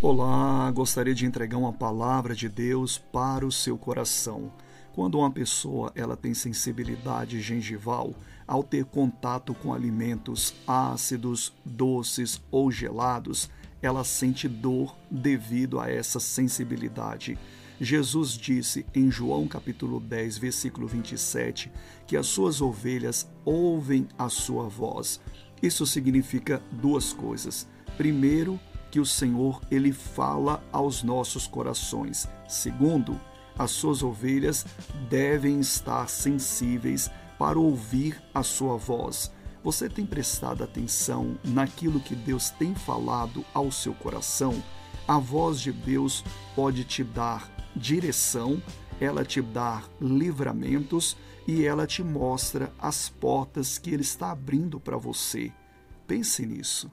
Olá, 0.00 0.70
gostaria 0.70 1.12
de 1.12 1.26
entregar 1.26 1.58
uma 1.58 1.72
palavra 1.72 2.32
de 2.32 2.48
Deus 2.48 2.96
para 2.96 3.44
o 3.44 3.50
seu 3.50 3.76
coração. 3.76 4.52
Quando 4.92 5.18
uma 5.18 5.28
pessoa 5.28 5.90
ela 5.92 6.16
tem 6.16 6.32
sensibilidade 6.34 7.40
gengival, 7.40 8.14
ao 8.46 8.62
ter 8.62 8.84
contato 8.84 9.52
com 9.54 9.74
alimentos 9.74 10.54
ácidos, 10.68 11.52
doces 11.64 12.40
ou 12.48 12.70
gelados, 12.70 13.50
ela 13.82 14.04
sente 14.04 14.46
dor 14.46 14.96
devido 15.10 15.80
a 15.80 15.90
essa 15.90 16.20
sensibilidade. 16.20 17.36
Jesus 17.80 18.34
disse 18.34 18.86
em 18.94 19.10
João 19.10 19.48
capítulo 19.48 19.98
10, 19.98 20.38
versículo 20.38 20.86
27, 20.86 21.72
que 22.06 22.16
as 22.16 22.28
suas 22.28 22.60
ovelhas 22.60 23.28
ouvem 23.44 24.06
a 24.16 24.28
sua 24.28 24.68
voz. 24.68 25.20
Isso 25.60 25.84
significa 25.84 26.62
duas 26.70 27.12
coisas. 27.12 27.66
Primeiro, 27.96 28.60
que 28.90 29.00
o 29.00 29.06
Senhor 29.06 29.60
ele 29.70 29.92
fala 29.92 30.62
aos 30.72 31.02
nossos 31.02 31.46
corações. 31.46 32.28
Segundo, 32.48 33.20
as 33.58 33.70
suas 33.70 34.02
ovelhas 34.02 34.64
devem 35.08 35.60
estar 35.60 36.08
sensíveis 36.08 37.10
para 37.38 37.58
ouvir 37.58 38.22
a 38.32 38.42
sua 38.42 38.76
voz. 38.76 39.32
Você 39.62 39.88
tem 39.88 40.06
prestado 40.06 40.62
atenção 40.62 41.36
naquilo 41.44 42.00
que 42.00 42.14
Deus 42.14 42.50
tem 42.50 42.74
falado 42.74 43.44
ao 43.52 43.70
seu 43.70 43.92
coração? 43.94 44.62
A 45.06 45.18
voz 45.18 45.60
de 45.60 45.72
Deus 45.72 46.24
pode 46.54 46.84
te 46.84 47.02
dar 47.02 47.50
direção, 47.74 48.62
ela 49.00 49.24
te 49.24 49.42
dá 49.42 49.82
livramentos 50.00 51.16
e 51.46 51.64
ela 51.64 51.86
te 51.86 52.02
mostra 52.02 52.72
as 52.78 53.08
portas 53.08 53.78
que 53.78 53.90
Ele 53.90 54.02
está 54.02 54.30
abrindo 54.30 54.78
para 54.78 54.96
você. 54.96 55.52
Pense 56.06 56.44
nisso. 56.44 56.90